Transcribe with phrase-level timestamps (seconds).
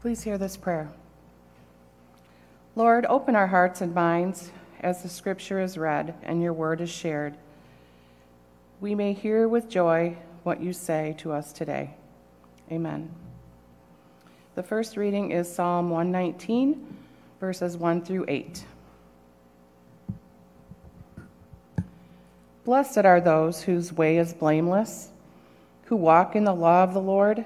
[0.00, 0.88] Please hear this prayer.
[2.76, 6.88] Lord, open our hearts and minds as the scripture is read and your word is
[6.88, 7.34] shared.
[8.80, 11.94] We may hear with joy what you say to us today.
[12.70, 13.10] Amen.
[14.54, 16.96] The first reading is Psalm 119,
[17.40, 18.64] verses 1 through 8.
[22.64, 25.08] Blessed are those whose way is blameless,
[25.86, 27.44] who walk in the law of the Lord.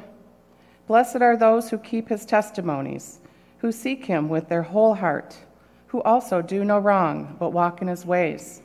[0.92, 3.20] Blessed are those who keep his testimonies,
[3.60, 5.38] who seek him with their whole heart,
[5.87, 8.60] who also do no wrong, but walk in his ways.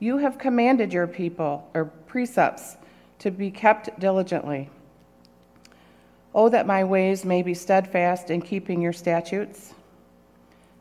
[0.00, 2.76] You have commanded your people, or precepts,
[3.20, 4.70] to be kept diligently.
[6.34, 9.72] Oh, that my ways may be steadfast in keeping your statutes.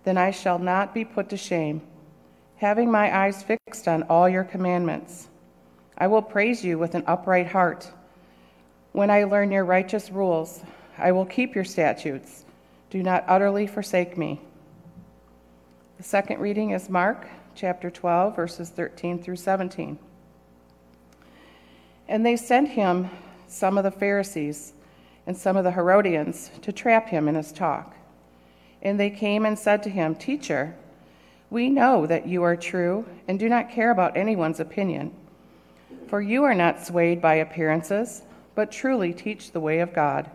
[0.03, 1.79] Then I shall not be put to shame
[2.55, 5.27] having my eyes fixed on all your commandments.
[5.95, 7.91] I will praise you with an upright heart.
[8.95, 10.61] When I learn your righteous rules,
[10.97, 12.45] I will keep your statutes.
[12.89, 14.39] Do not utterly forsake me.
[15.97, 19.99] The second reading is Mark chapter 12, verses 13 through 17.
[22.07, 23.09] And they sent him
[23.49, 24.71] some of the Pharisees
[25.27, 27.97] and some of the Herodians to trap him in his talk.
[28.81, 30.73] And they came and said to him, Teacher,
[31.49, 35.13] we know that you are true and do not care about anyone's opinion.
[36.07, 38.21] For you are not swayed by appearances,
[38.55, 40.31] but truly teach the way of God.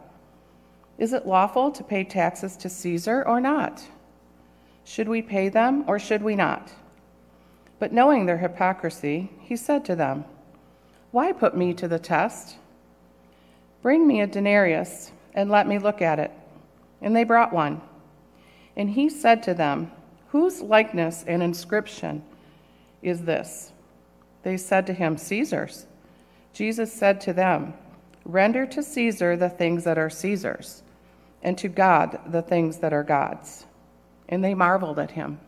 [0.99, 3.83] Is it lawful to pay taxes to Caesar or not?
[4.85, 6.71] Should we pay them or should we not?
[7.79, 10.27] But knowing their hypocrisy, he said to them,
[11.11, 12.57] Why put me to the test?
[13.83, 16.31] Bring me a denarius and let me look at it.
[17.01, 17.81] And they brought one.
[18.77, 19.91] And he said to them,
[20.29, 22.23] Whose likeness and inscription
[23.01, 23.73] is this?
[24.43, 25.87] They said to him, Caesar's.
[26.53, 27.75] Jesus said to them,
[28.31, 30.83] Render to Caesar the things that are Caesar's,
[31.43, 33.67] and to God the things that are God's.
[34.29, 35.41] And they marveled at him.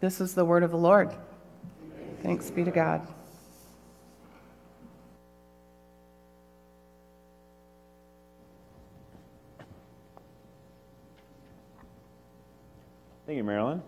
[0.00, 1.14] This is the word of the Lord.
[2.22, 3.06] Thanks be to God.
[13.24, 13.82] Thank you, Marilyn.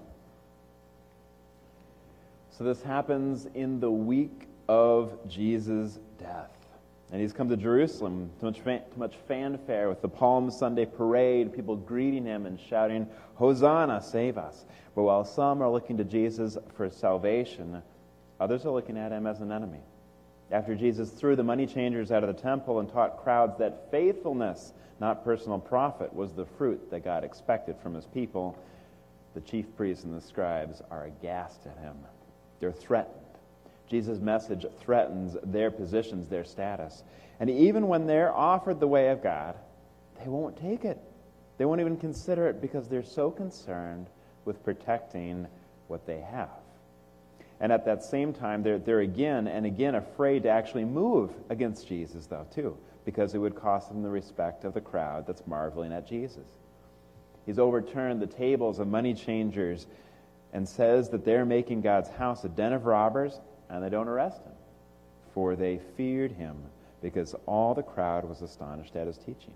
[2.56, 6.63] So, this happens in the week of Jesus' death.
[7.12, 10.86] And he's come to Jerusalem to much, fan- to much fanfare with the Palm Sunday
[10.86, 14.64] parade, people greeting him and shouting, Hosanna, save us.
[14.94, 17.82] But while some are looking to Jesus for salvation,
[18.40, 19.80] others are looking at him as an enemy.
[20.50, 24.72] After Jesus threw the money changers out of the temple and taught crowds that faithfulness,
[25.00, 28.56] not personal profit, was the fruit that God expected from his people,
[29.34, 31.96] the chief priests and the scribes are aghast at him.
[32.60, 33.23] They're threatened.
[33.88, 37.02] Jesus' message threatens their positions, their status.
[37.40, 39.56] And even when they're offered the way of God,
[40.22, 40.98] they won't take it.
[41.58, 44.06] They won't even consider it because they're so concerned
[44.44, 45.46] with protecting
[45.88, 46.50] what they have.
[47.60, 51.86] And at that same time, they're, they're again and again afraid to actually move against
[51.86, 55.92] Jesus, though, too, because it would cost them the respect of the crowd that's marveling
[55.92, 56.48] at Jesus.
[57.46, 59.86] He's overturned the tables of money changers
[60.52, 64.42] and says that they're making God's house a den of robbers, and they don't arrest
[64.42, 64.52] him,
[65.32, 66.56] for they feared him
[67.02, 69.52] because all the crowd was astonished at his teaching.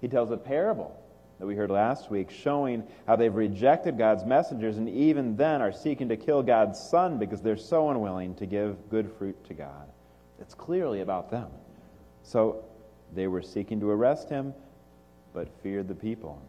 [0.00, 0.96] He tells a parable
[1.38, 5.72] that we heard last week showing how they've rejected God's messengers and even then are
[5.72, 9.88] seeking to kill God's son because they're so unwilling to give good fruit to God.
[10.40, 11.48] It's clearly about them.
[12.22, 12.64] So
[13.14, 14.54] they were seeking to arrest him,
[15.32, 16.40] but feared the people.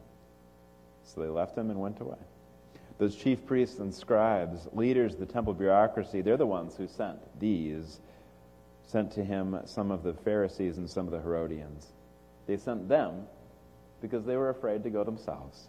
[1.04, 2.18] So they left him and went away.
[2.98, 7.20] Those chief priests and scribes, leaders of the temple bureaucracy, they're the ones who sent
[7.40, 8.00] these,
[8.88, 11.88] sent to him some of the Pharisees and some of the Herodians.
[12.48, 13.28] They sent them
[14.02, 15.68] because they were afraid to go themselves.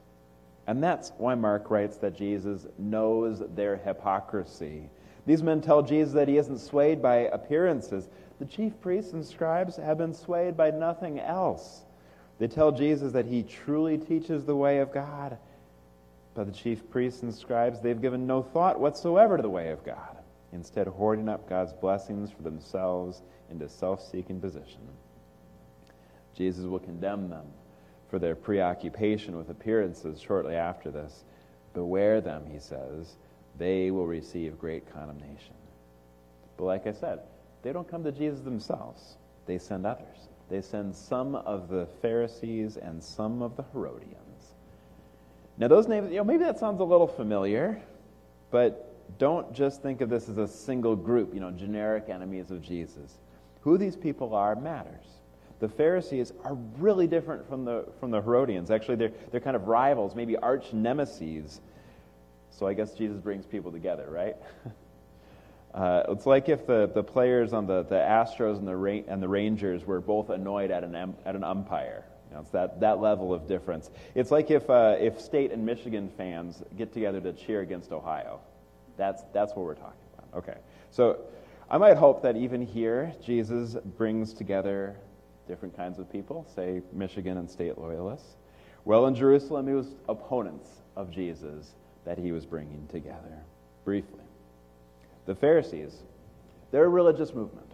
[0.67, 4.89] And that's why Mark writes that Jesus knows their hypocrisy.
[5.27, 8.09] These men tell Jesus that he isn't swayed by appearances.
[8.39, 11.83] The chief priests and scribes have been swayed by nothing else.
[12.39, 15.39] They tell Jesus that he truly teaches the way of God.
[16.39, 19.85] But the chief priests and scribes, they've given no thought whatsoever to the way of
[19.85, 20.19] God,
[20.53, 24.79] instead, hoarding up God's blessings for themselves into self seeking position.
[26.37, 27.47] Jesus will condemn them
[28.09, 31.25] for their preoccupation with appearances shortly after this.
[31.75, 33.17] Beware them, he says,
[33.59, 35.57] they will receive great condemnation.
[36.57, 37.19] But like I said,
[37.63, 42.77] they don't come to Jesus themselves, they send others they send some of the Pharisees
[42.77, 44.28] and some of the Herodians.
[45.59, 47.83] Now, those names, you know, maybe that sounds a little familiar,
[48.51, 52.63] but don't just think of this as a single group, you know, generic enemies of
[52.63, 53.15] Jesus.
[53.63, 55.07] Who these people are matters.
[55.59, 58.71] the Pharisees are really different from the, from the Herodians.
[58.71, 61.61] Actually, they're, they're kind of rivals, maybe arch nemesis.
[62.51, 64.37] So I guess Jesus brings people together, right?
[65.75, 69.21] uh, it's like if the, the players on the, the Astros and the, Ra- and
[69.21, 72.05] the Rangers were both annoyed at an, at an umpire.
[72.29, 73.91] You know, it's that, that level of difference.
[74.15, 78.41] It's like if, uh, if State and Michigan fans get together to cheer against Ohio.
[78.97, 80.39] That's, that's what we're talking about.
[80.39, 80.59] Okay.
[80.91, 81.21] So
[81.71, 84.97] I might hope that even here, Jesus brings together
[85.47, 88.37] different kinds of people, say Michigan and state loyalists.
[88.85, 91.75] Well, in Jerusalem, it was opponents of Jesus
[92.05, 93.43] that he was bringing together.
[93.85, 94.21] Briefly,
[95.27, 95.95] the Pharisees,
[96.71, 97.71] they're a religious movement.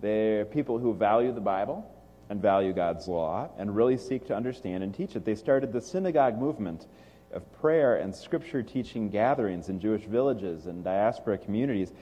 [0.00, 1.88] They're people who value the Bible
[2.32, 5.24] and value God's law and really seek to understand and teach it.
[5.26, 6.86] They started the synagogue movement
[7.30, 11.92] of prayer and scripture teaching gatherings in Jewish villages and diaspora communities.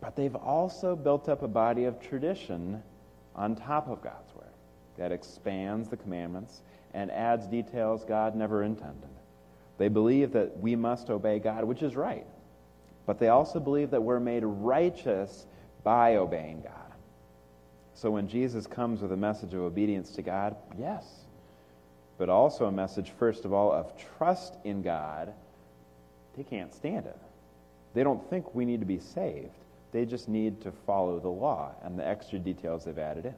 [0.00, 2.82] But they've also built up a body of tradition
[3.34, 4.46] on top of God's Word
[4.96, 6.62] that expands the commandments
[6.94, 9.10] and adds details God never intended.
[9.76, 12.26] They believe that we must obey God, which is right.
[13.04, 15.44] But they also believe that we're made righteous
[15.84, 16.85] by obeying God.
[17.96, 21.02] So when Jesus comes with a message of obedience to God, yes,
[22.18, 25.32] but also a message, first of all, of trust in God,
[26.36, 27.18] they can't stand it.
[27.94, 29.48] They don't think we need to be saved.
[29.92, 33.34] They just need to follow the law and the extra details they've added in.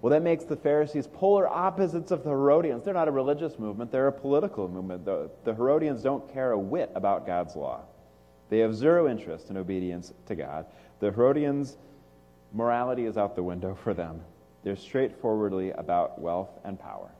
[0.00, 2.84] Well, that makes the Pharisees polar opposites of the Herodians.
[2.84, 5.04] They're not a religious movement, they're a political movement.
[5.04, 7.80] The, the Herodians don't care a whit about God's law,
[8.50, 10.66] they have zero interest in obedience to God.
[11.00, 11.76] The Herodians'
[12.52, 14.20] morality is out the window for them.
[14.62, 17.10] They're straightforwardly about wealth and power.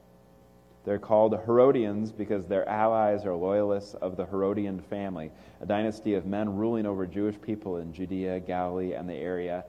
[0.85, 5.31] They're called Herodians because their allies are loyalists of the Herodian family,
[5.61, 9.65] a dynasty of men ruling over Jewish people in Judea, Galilee, and the area,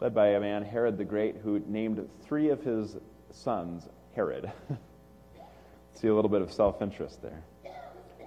[0.00, 2.96] led by a man, Herod the Great, who named three of his
[3.30, 4.50] sons Herod.
[5.94, 7.42] See a little bit of self interest there.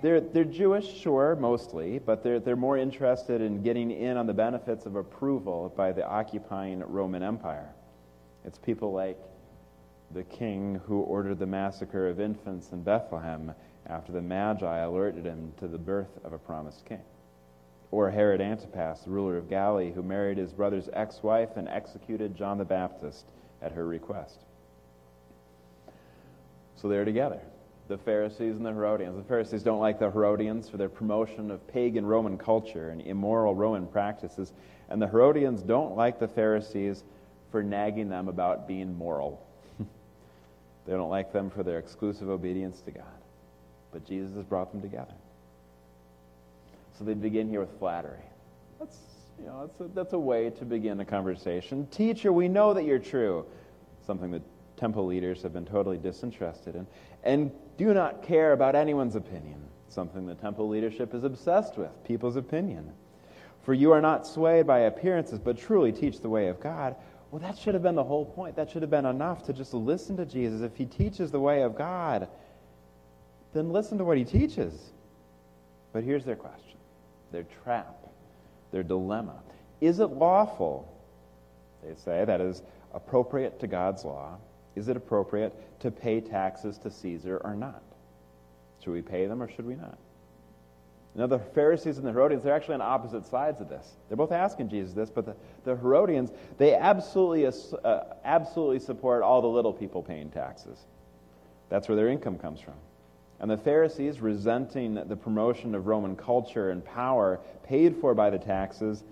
[0.03, 4.33] They're, they're Jewish, sure, mostly, but they're, they're more interested in getting in on the
[4.33, 7.69] benefits of approval by the occupying Roman Empire.
[8.43, 9.17] It's people like
[10.11, 13.53] the king who ordered the massacre of infants in Bethlehem
[13.87, 16.99] after the Magi alerted him to the birth of a promised king.
[17.89, 22.35] Or Herod Antipas, the ruler of Galilee, who married his brother's ex wife and executed
[22.35, 23.23] John the Baptist
[23.61, 24.39] at her request.
[26.75, 27.39] So they're together,
[27.87, 29.17] the Pharisees and the Herodians.
[29.17, 33.55] The Pharisees don't like the Herodians for their promotion of pagan Roman culture and immoral
[33.55, 34.53] Roman practices,
[34.89, 37.03] and the Herodians don't like the Pharisees
[37.51, 39.45] for nagging them about being moral.
[40.85, 43.05] They don't like them for their exclusive obedience to God.
[43.93, 45.13] But Jesus has brought them together.
[46.97, 48.19] So they begin here with flattery.
[48.79, 48.97] That's,
[49.39, 51.87] you know, that's, a, that's a way to begin a conversation.
[51.87, 53.45] Teacher, we know that you're true.
[54.05, 54.41] Something that
[54.75, 56.85] temple leaders have been totally disinterested in.
[57.23, 59.59] And do not care about anyone's opinion.
[59.89, 62.91] Something the temple leadership is obsessed with, people's opinion.
[63.63, 66.95] For you are not swayed by appearances, but truly teach the way of God.
[67.31, 68.55] Well, that should have been the whole point.
[68.55, 70.61] That should have been enough to just listen to Jesus.
[70.61, 72.27] If he teaches the way of God,
[73.53, 74.73] then listen to what he teaches.
[75.93, 76.77] But here's their question
[77.31, 77.97] their trap,
[78.71, 79.35] their dilemma.
[79.81, 80.87] Is it lawful,
[81.83, 82.61] they say, that is
[82.93, 84.37] appropriate to God's law?
[84.75, 87.83] Is it appropriate to pay taxes to Caesar or not?
[88.83, 89.97] Should we pay them or should we not?
[91.15, 93.87] Now, the Pharisees and the Herodians, they're actually on opposite sides of this.
[94.07, 99.41] They're both asking Jesus this, but the, the Herodians, they absolutely, uh, absolutely support all
[99.41, 100.79] the little people paying taxes.
[101.69, 102.73] That's where their income comes from.
[103.39, 108.39] And the Pharisees, resenting the promotion of Roman culture and power paid for by the
[108.39, 109.03] taxes,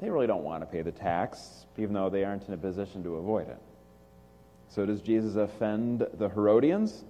[0.00, 3.02] they really don't want to pay the tax, even though they aren't in a position
[3.04, 3.58] to avoid it.
[4.68, 7.04] So, does Jesus offend the Herodians?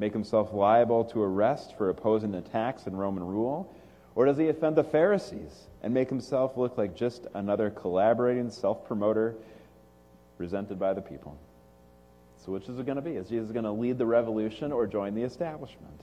[0.00, 3.72] make himself liable to arrest for opposing the tax and Roman rule?
[4.14, 8.84] Or does he offend the Pharisees and make himself look like just another collaborating self
[8.86, 9.36] promoter
[10.38, 11.38] resented by the people?
[12.44, 13.12] So, which is it going to be?
[13.12, 16.00] Is Jesus going to lead the revolution or join the establishment?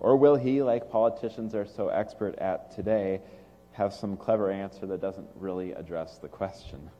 [0.00, 3.20] Or will he, like politicians are so expert at today,
[3.70, 6.90] have some clever answer that doesn't really address the question?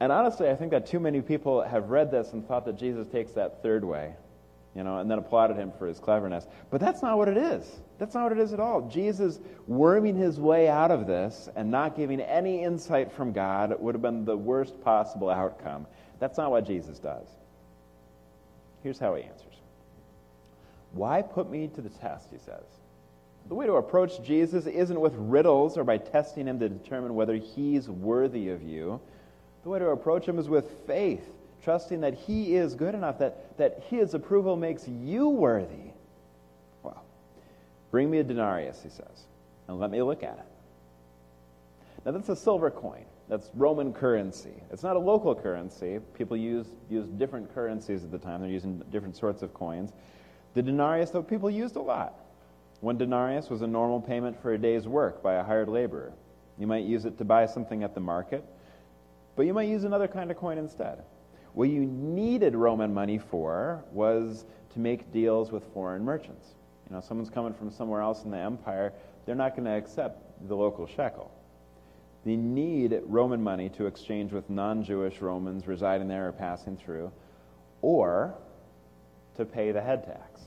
[0.00, 3.06] And honestly, I think that too many people have read this and thought that Jesus
[3.08, 4.14] takes that third way
[4.78, 6.46] you know, and then applauded him for his cleverness.
[6.70, 7.80] But that's not what it is.
[7.98, 8.88] That's not what it is at all.
[8.88, 13.96] Jesus worming his way out of this and not giving any insight from God would
[13.96, 15.86] have been the worst possible outcome.
[16.20, 17.26] That's not what Jesus does.
[18.84, 19.56] Here's how he answers
[20.92, 22.62] Why put me to the test, he says.
[23.48, 27.34] The way to approach Jesus isn't with riddles or by testing him to determine whether
[27.34, 29.00] he's worthy of you.
[29.62, 31.28] The way to approach him is with faith,
[31.62, 35.92] trusting that he is good enough, that, that his approval makes you worthy.
[36.82, 37.02] Well,
[37.90, 39.26] bring me a denarius, he says,
[39.66, 40.46] and let me look at it.
[42.04, 43.04] Now, that's a silver coin.
[43.28, 44.54] That's Roman currency.
[44.70, 45.98] It's not a local currency.
[46.16, 48.40] People use, use different currencies at the time.
[48.40, 49.92] They're using different sorts of coins.
[50.54, 52.14] The denarius, though, people used a lot.
[52.80, 56.12] One denarius was a normal payment for a day's work by a hired laborer.
[56.58, 58.44] You might use it to buy something at the market,
[59.38, 61.04] but you might use another kind of coin instead.
[61.52, 66.56] What you needed Roman money for was to make deals with foreign merchants.
[66.90, 68.92] You know, someone's coming from somewhere else in the empire,
[69.24, 71.30] they're not going to accept the local shekel.
[72.24, 77.12] They need Roman money to exchange with non Jewish Romans residing there or passing through,
[77.80, 78.34] or
[79.36, 80.40] to pay the head tax,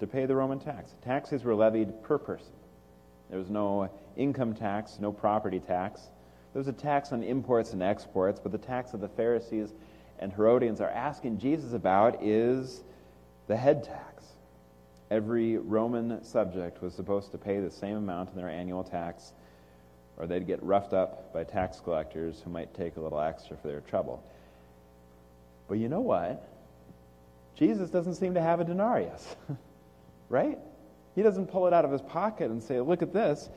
[0.00, 0.96] to pay the Roman tax.
[1.04, 2.54] Taxes were levied per person.
[3.30, 6.10] There was no income tax, no property tax.
[6.54, 9.74] There was a tax on imports and exports, but the tax that the Pharisees
[10.20, 12.84] and Herodians are asking Jesus about is
[13.48, 14.24] the head tax.
[15.10, 19.32] Every Roman subject was supposed to pay the same amount in their annual tax,
[20.16, 23.66] or they'd get roughed up by tax collectors who might take a little extra for
[23.66, 24.22] their trouble.
[25.68, 26.48] But you know what?
[27.56, 29.34] Jesus doesn't seem to have a denarius,
[30.28, 30.58] right?
[31.16, 33.48] He doesn't pull it out of his pocket and say, Look at this.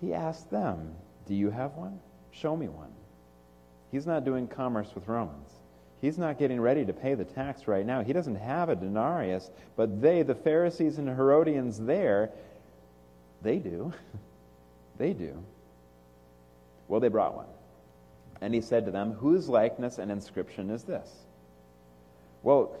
[0.00, 0.94] He asked them,
[1.26, 2.00] Do you have one?
[2.30, 2.92] Show me one.
[3.90, 5.50] He's not doing commerce with Romans.
[6.00, 8.02] He's not getting ready to pay the tax right now.
[8.02, 12.30] He doesn't have a denarius, but they, the Pharisees and Herodians there,
[13.42, 13.92] they do.
[14.98, 15.42] they do.
[16.88, 17.46] Well, they brought one.
[18.40, 21.10] And he said to them, Whose likeness and inscription is this?
[22.42, 22.76] Well,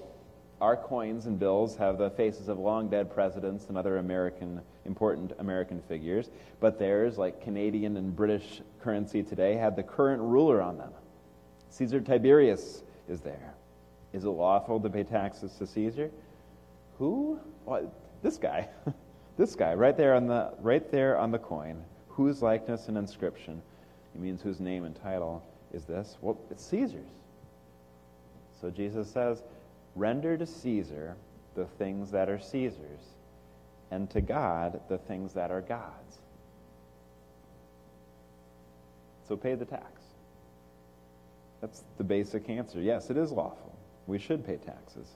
[0.60, 5.32] our coins and bills have the faces of long dead presidents and other American, important
[5.38, 10.78] American figures, but theirs, like Canadian and British currency today, have the current ruler on
[10.78, 10.92] them.
[11.70, 13.54] Caesar Tiberius is there.
[14.12, 16.10] Is it lawful to pay taxes to Caesar?
[16.98, 17.38] Who?
[17.64, 18.68] Well, this guy.
[19.36, 21.82] this guy, right there on the right there on the coin.
[22.08, 23.60] Whose likeness and inscription?
[24.14, 25.42] It means whose name and title
[25.74, 26.16] is this?
[26.22, 27.04] Well, it's Caesar's.
[28.60, 29.42] So Jesus says,
[29.94, 31.16] Render to Caesar
[31.56, 33.15] the things that are Caesar's,
[33.90, 36.18] and to God the things that are God's.
[39.28, 40.02] So pay the tax.
[41.60, 42.80] That's the basic answer.
[42.80, 43.76] Yes, it is lawful.
[44.06, 45.08] We should pay taxes.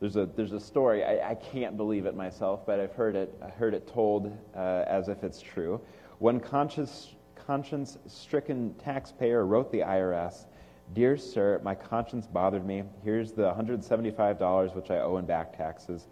[0.00, 3.38] There's a, there's a story, I, I can't believe it myself, but I've heard it,
[3.42, 5.80] I heard it told uh, as if it's true.
[6.18, 10.46] One conscience, conscience stricken taxpayer wrote the IRS
[10.94, 12.82] Dear sir, my conscience bothered me.
[13.02, 16.06] Here's the $175 which I owe in back taxes.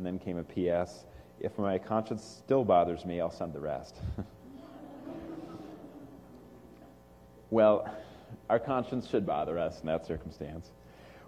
[0.00, 1.04] And then came a PS.
[1.40, 3.96] If my conscience still bothers me, I'll send the rest.
[7.50, 7.86] well,
[8.48, 10.70] our conscience should bother us in that circumstance.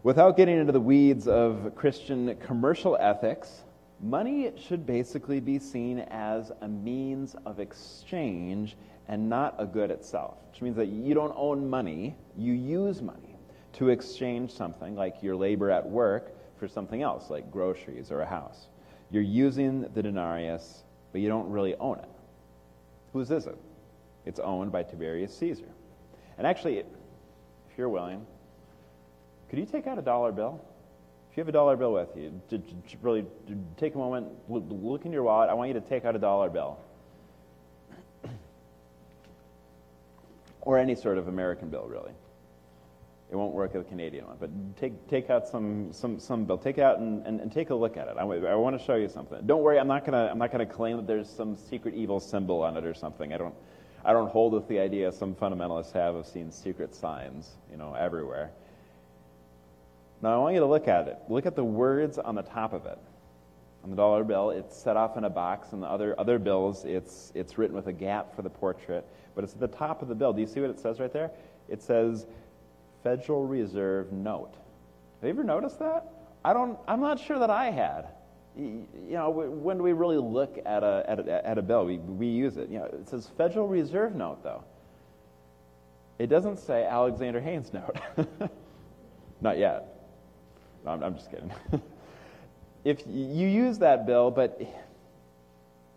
[0.04, 3.64] Without getting into the weeds of Christian commercial ethics,
[4.00, 10.38] money should basically be seen as a means of exchange and not a good itself,
[10.50, 13.36] which means that you don't own money, you use money
[13.74, 18.24] to exchange something like your labor at work for something else, like groceries or a
[18.24, 18.68] house.
[19.10, 22.08] You're using the denarius, but you don't really own it.
[23.12, 23.58] Whose is it?
[24.26, 25.66] It's owned by Tiberius Caesar.
[26.38, 26.86] And actually, if
[27.76, 28.24] you're willing,
[29.50, 30.64] could you take out a dollar bill?
[31.32, 32.62] If you have a dollar bill with you, to,
[33.00, 33.24] really
[33.76, 35.50] take a moment, look in your wallet.
[35.50, 36.78] I want you to take out a dollar bill.
[40.60, 42.12] or any sort of American bill, really.
[43.32, 46.58] It won't work with a Canadian one, but take, take out some, some, some bill.
[46.58, 48.16] Take out and, and, and take a look at it.
[48.18, 49.38] I, I want to show you something.
[49.46, 52.20] Don't worry, I'm not going to I'm not gonna claim that there's some secret evil
[52.20, 53.32] symbol on it or something.
[53.32, 53.54] I don't,
[54.04, 57.94] I don't hold with the idea some fundamentalists have of seeing secret signs, you know,
[57.94, 58.50] everywhere.
[60.20, 61.16] Now, I want you to look at it.
[61.30, 62.98] Look at the words on the top of it.
[63.82, 65.68] On the dollar bill, it's set off in a box.
[65.72, 69.44] On the other, other bills, it's, it's written with a gap for the portrait but
[69.44, 70.32] it's at the top of the bill.
[70.32, 71.30] Do you see what it says right there?
[71.68, 72.26] It says
[73.02, 74.54] Federal Reserve Note.
[75.20, 76.06] Have you ever noticed that?
[76.44, 78.08] I don't, I'm not sure that I had.
[78.56, 81.86] You know, when do we really look at a, at a, at a bill?
[81.86, 82.68] We, we use it.
[82.68, 84.64] You know, it says Federal Reserve Note, though.
[86.18, 87.96] It doesn't say Alexander Haines Note.
[89.40, 89.88] not yet.
[90.84, 91.52] No, I'm, I'm just kidding.
[92.84, 94.60] if you use that bill, but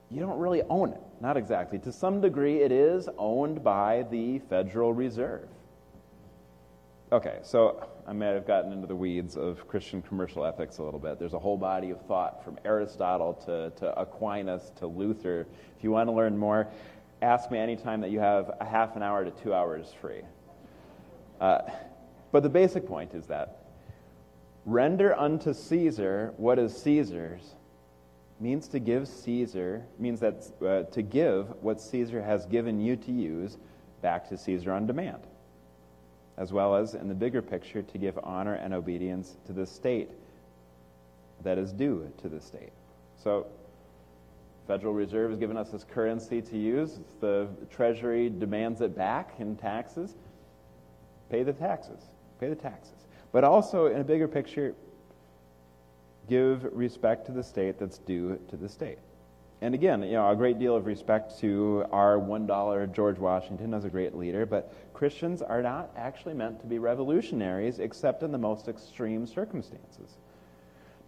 [0.09, 1.01] you don't really own it.
[1.19, 1.79] Not exactly.
[1.79, 5.47] To some degree, it is owned by the Federal Reserve.
[7.11, 10.99] Okay, so I may have gotten into the weeds of Christian commercial ethics a little
[10.99, 11.19] bit.
[11.19, 15.45] There's a whole body of thought from Aristotle to, to Aquinas to Luther.
[15.77, 16.67] If you want to learn more,
[17.21, 20.23] ask me anytime that you have a half an hour to two hours free.
[21.39, 21.59] Uh,
[22.31, 23.67] but the basic point is that
[24.65, 27.53] render unto Caesar what is Caesar's
[28.39, 33.11] means to give Caesar, means that uh, to give what Caesar has given you to
[33.11, 33.59] use
[34.01, 35.27] back to Caesar on demand,
[36.37, 40.09] as well as in the bigger picture to give honor and obedience to the state
[41.43, 42.71] that is due to the state.
[43.21, 43.47] So,
[44.67, 46.99] Federal Reserve has given us this currency to use.
[47.21, 50.15] The Treasury demands it back in taxes.
[51.29, 52.01] Pay the taxes.
[52.39, 53.05] Pay the taxes.
[53.31, 54.73] But also, in a bigger picture,
[56.27, 58.97] give respect to the state that's due to the state.
[59.65, 63.83] And again, you know, a great deal of respect to our $1 George Washington as
[63.83, 68.37] a great leader, but Christians are not actually meant to be revolutionaries except in the
[68.37, 70.17] most extreme circumstances.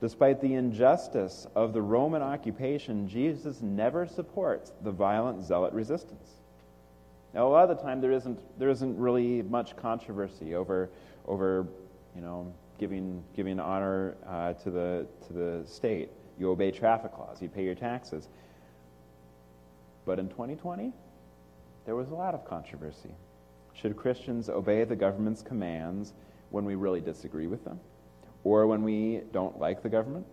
[0.02, 6.28] Despite the injustice of the Roman occupation, Jesus never supports the violent zealot resistance.
[7.36, 10.90] Now, a lot of the time, there isn't, there isn't really much controversy over,
[11.28, 11.68] over
[12.16, 16.10] you know, giving, giving honor uh, to, the, to the state.
[16.40, 18.30] You obey traffic laws, you pay your taxes.
[20.08, 20.92] But in 2020,
[21.86, 23.14] there was a lot of controversy.
[23.74, 26.14] Should Christians obey the government's commands
[26.50, 27.80] when we really disagree with them?
[28.48, 30.26] or when we don't like the government.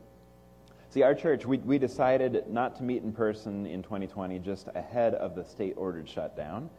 [0.91, 5.15] See, our church, we, we decided not to meet in person in 2020 just ahead
[5.15, 6.71] of the state ordered shutdown.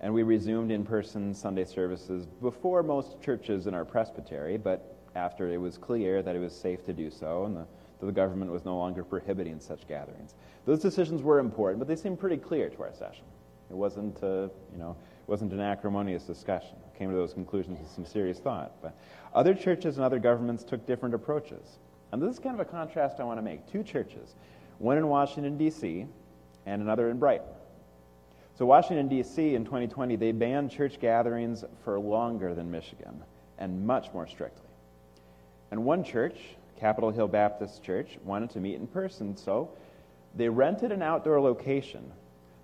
[0.00, 5.50] And we resumed in person Sunday services before most churches in our presbytery, but after
[5.50, 7.66] it was clear that it was safe to do so and the,
[8.06, 10.34] the government was no longer prohibiting such gatherings.
[10.66, 13.24] Those decisions were important, but they seemed pretty clear to our session.
[13.70, 16.76] It wasn't, uh, you know, wasn't an acrimonious discussion.
[16.98, 18.72] came to those conclusions with some serious thought.
[18.82, 18.94] But
[19.32, 21.78] other churches and other governments took different approaches.
[22.12, 23.70] And this is kind of a contrast I want to make.
[23.70, 24.34] Two churches,
[24.78, 26.06] one in Washington, D.C.,
[26.66, 27.46] and another in Brighton.
[28.58, 33.22] So, Washington, D.C., in 2020, they banned church gatherings for longer than Michigan
[33.58, 34.68] and much more strictly.
[35.70, 36.38] And one church,
[36.80, 39.70] Capitol Hill Baptist Church, wanted to meet in person, so
[40.34, 42.10] they rented an outdoor location.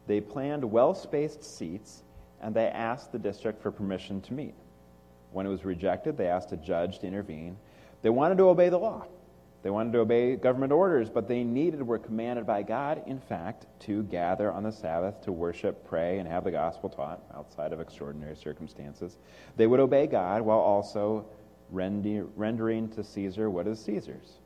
[0.06, 2.02] They planned well spaced seats
[2.40, 4.54] and they asked the district for permission to meet.
[5.32, 7.56] When it was rejected, they asked a judge to intervene.
[8.02, 9.04] They wanted to obey the law.
[9.62, 13.66] They wanted to obey government orders, but they needed, were commanded by God, in fact,
[13.80, 17.80] to gather on the Sabbath to worship, pray, and have the gospel taught outside of
[17.80, 19.18] extraordinary circumstances.
[19.56, 21.26] They would obey God while also
[21.70, 24.38] rendering to Caesar what is Caesar's,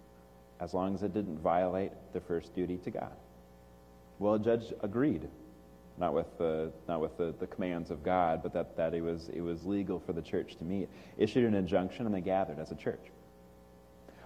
[0.60, 3.12] as long as it didn't violate the first duty to God.
[4.18, 5.28] Well, a judge agreed
[6.00, 9.28] not with the, not with the, the commands of God, but that, that it, was,
[9.28, 12.72] it was legal for the church to meet, issued an injunction, and they gathered as
[12.72, 13.10] a church.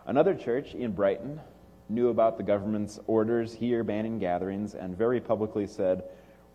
[0.07, 1.41] Another church in Brighton
[1.89, 6.05] knew about the government's orders here banning gatherings and very publicly said,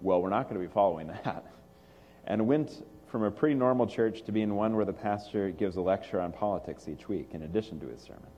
[0.02, 1.46] Well, we're not going to be following that.
[2.26, 5.82] And went from a pretty normal church to being one where the pastor gives a
[5.82, 8.30] lecture on politics each week in addition to his sermon.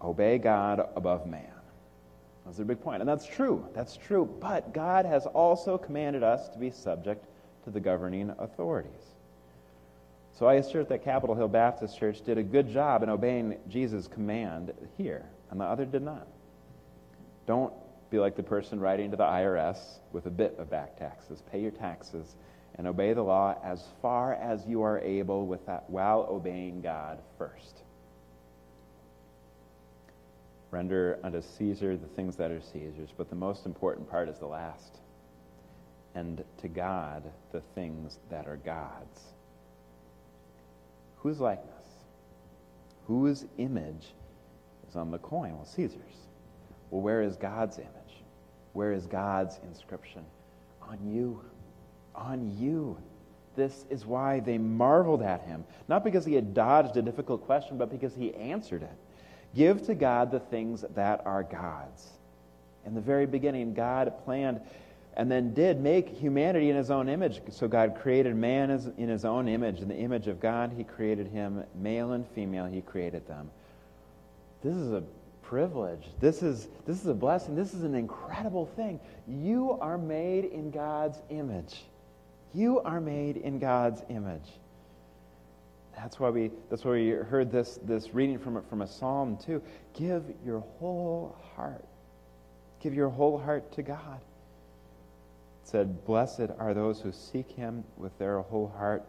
[0.00, 1.44] Obey God above man.
[2.46, 3.02] That's a big point.
[3.02, 3.66] And that's true.
[3.74, 4.24] That's true.
[4.40, 7.26] But God has also commanded us to be subject
[7.64, 8.92] to the governing authorities.
[10.38, 14.06] So I assert that Capitol Hill Baptist Church did a good job in obeying Jesus'
[14.06, 16.26] command here, and the other did not.
[17.46, 17.72] Don't
[18.10, 19.78] be like the person writing to the IRS
[20.12, 21.42] with a bit of back taxes.
[21.50, 22.36] Pay your taxes
[22.78, 27.18] and obey the law as far as you are able with that, while obeying God
[27.36, 27.82] first.
[30.70, 34.46] Render unto Caesar the things that are Caesar's, but the most important part is the
[34.46, 34.98] last.
[36.14, 39.20] And to God the things that are God's.
[41.16, 41.74] Whose likeness?
[43.06, 44.14] Whose image
[44.88, 45.54] is on the coin?
[45.54, 46.00] Well, Caesar's.
[46.90, 48.22] Well, where is God's image?
[48.72, 50.24] Where is God's inscription?
[50.82, 51.42] On you.
[52.14, 52.96] On you.
[53.56, 55.64] This is why they marveled at him.
[55.88, 58.96] Not because he had dodged a difficult question, but because he answered it.
[59.54, 62.08] Give to God the things that are God's.
[62.86, 64.60] In the very beginning, God planned
[65.16, 67.40] and then did make humanity in his own image.
[67.50, 69.80] So God created man in his own image.
[69.80, 71.64] In the image of God, he created him.
[71.74, 73.50] Male and female, he created them.
[74.62, 75.02] This is a
[75.42, 76.04] privilege.
[76.20, 77.56] This is, this is a blessing.
[77.56, 79.00] This is an incredible thing.
[79.26, 81.82] You are made in God's image.
[82.58, 84.50] You are made in God's image.
[85.94, 89.62] That's why we, that's why we heard this, this reading from, from a psalm too.
[89.94, 91.84] Give your whole heart.
[92.80, 94.20] Give your whole heart to God.
[95.62, 99.04] It said, Blessed are those who seek him with their whole heart.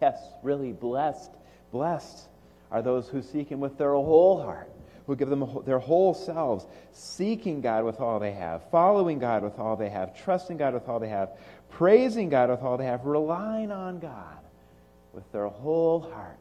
[0.00, 1.32] Yes, really, blessed,
[1.70, 2.28] blessed
[2.70, 4.70] are those who seek him with their whole heart,
[5.06, 9.58] who give them their whole selves, seeking God with all they have, following God with
[9.58, 11.28] all they have, trusting God with all they have,
[11.76, 14.38] praising God with all they have, relying on God
[15.12, 16.38] with their whole heart.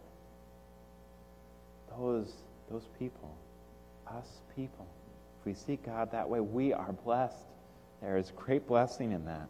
[1.97, 2.33] Those,
[2.71, 3.35] those people,
[4.07, 4.87] us people,
[5.39, 7.45] if we seek God that way, we are blessed.
[8.01, 9.49] There is great blessing in that.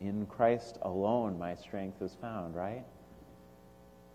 [0.00, 2.84] In Christ alone, my strength is found, right?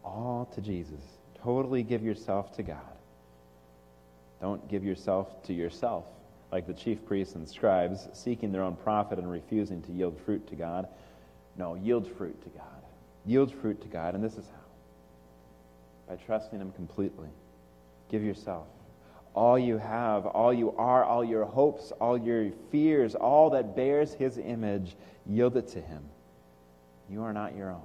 [0.04, 1.02] All to Jesus.
[1.42, 2.80] Totally give yourself to God.
[4.42, 6.06] Don't give yourself to yourself,
[6.52, 10.48] like the chief priests and scribes, seeking their own profit and refusing to yield fruit
[10.48, 10.88] to God.
[11.58, 12.66] No, yield fruit to God.
[13.26, 14.66] Yield fruit to God, and this is how
[16.08, 17.30] by trusting Him completely.
[18.10, 18.68] Give yourself.
[19.34, 24.14] All you have, all you are, all your hopes, all your fears, all that bears
[24.14, 26.04] His image, yield it to Him.
[27.10, 27.82] You are not your own,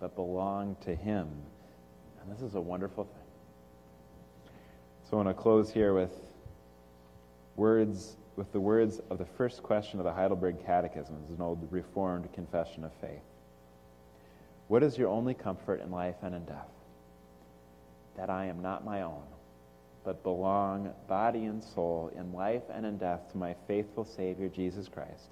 [0.00, 1.28] but belong to Him.
[2.20, 3.14] And this is a wonderful thing.
[5.10, 6.12] So I want to close here with
[7.56, 11.16] words with the words of the first question of the Heidelberg Catechism.
[11.24, 13.22] Is an old Reformed confession of faith.
[14.68, 16.70] What is your only comfort in life and in death?
[18.16, 19.22] That I am not my own,
[20.04, 24.88] but belong body and soul in life and in death to my faithful Savior, Jesus
[24.88, 25.28] Christ.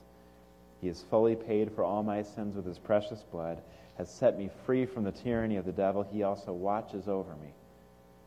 [0.81, 3.63] He has fully paid for all my sins with his precious blood,
[3.97, 6.03] has set me free from the tyranny of the devil.
[6.03, 7.53] He also watches over me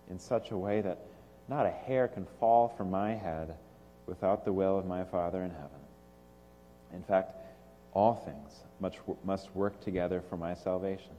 [0.10, 1.06] in such a way that
[1.48, 3.56] not a hair can fall from my head
[4.06, 5.70] without the will of my Father in heaven.
[6.94, 7.36] In fact,
[7.94, 8.64] all things
[9.24, 11.12] must, work together for my salvation.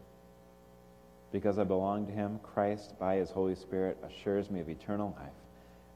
[1.32, 5.32] Because I belong to Him, Christ, by His Holy Spirit, assures me of eternal life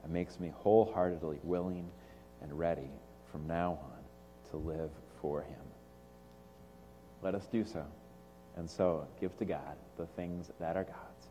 [0.02, 1.88] and makes me wholeheartedly willing
[2.42, 2.90] and ready
[3.30, 5.56] from now on to live for Him.
[7.22, 7.84] Let us do so,
[8.56, 11.26] and so give to God the things that are God's.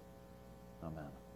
[0.84, 1.27] Amen.